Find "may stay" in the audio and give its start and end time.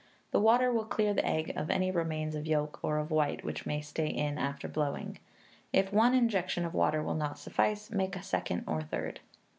3.67-4.07